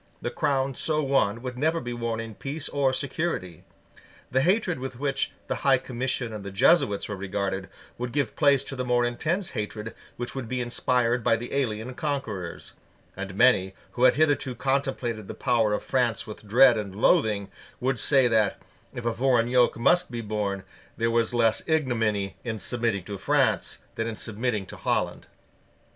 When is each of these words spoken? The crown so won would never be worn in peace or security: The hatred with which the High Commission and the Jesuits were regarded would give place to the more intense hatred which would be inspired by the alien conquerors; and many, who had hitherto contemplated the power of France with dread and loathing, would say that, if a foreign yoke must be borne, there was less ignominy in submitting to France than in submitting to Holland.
The 0.19 0.31
crown 0.31 0.73
so 0.73 1.03
won 1.03 1.43
would 1.43 1.59
never 1.59 1.79
be 1.79 1.93
worn 1.93 2.19
in 2.19 2.33
peace 2.33 2.67
or 2.67 2.91
security: 2.91 3.63
The 4.31 4.41
hatred 4.41 4.79
with 4.79 4.97
which 4.99 5.31
the 5.45 5.57
High 5.57 5.77
Commission 5.77 6.33
and 6.33 6.43
the 6.43 6.49
Jesuits 6.49 7.07
were 7.07 7.15
regarded 7.15 7.69
would 7.99 8.11
give 8.11 8.35
place 8.35 8.63
to 8.63 8.75
the 8.75 8.83
more 8.83 9.05
intense 9.05 9.51
hatred 9.51 9.93
which 10.17 10.33
would 10.33 10.47
be 10.49 10.59
inspired 10.59 11.23
by 11.23 11.35
the 11.35 11.53
alien 11.53 11.93
conquerors; 11.93 12.73
and 13.15 13.35
many, 13.35 13.75
who 13.91 14.05
had 14.05 14.15
hitherto 14.15 14.55
contemplated 14.55 15.27
the 15.27 15.35
power 15.35 15.71
of 15.71 15.83
France 15.83 16.25
with 16.25 16.47
dread 16.47 16.79
and 16.79 16.95
loathing, 16.95 17.51
would 17.79 17.99
say 17.99 18.27
that, 18.27 18.59
if 18.95 19.05
a 19.05 19.13
foreign 19.13 19.49
yoke 19.49 19.77
must 19.77 20.09
be 20.09 20.21
borne, 20.21 20.63
there 20.97 21.11
was 21.11 21.31
less 21.31 21.61
ignominy 21.67 22.35
in 22.43 22.59
submitting 22.59 23.03
to 23.03 23.19
France 23.19 23.83
than 23.93 24.07
in 24.07 24.15
submitting 24.15 24.65
to 24.65 24.77
Holland. 24.77 25.27